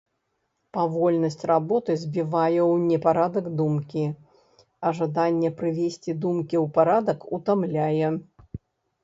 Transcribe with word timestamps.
Павольнасць 0.75 1.43
работы 1.51 1.91
збівае 2.03 2.61
ў 2.63 2.73
непарадак 2.91 3.45
думкі, 3.59 4.07
а 4.87 4.95
жаданне 5.01 5.53
прывесці 5.61 6.11
думкі 6.25 6.55
ў 6.63 6.65
парадак 6.81 7.19
утамляе. 7.39 8.07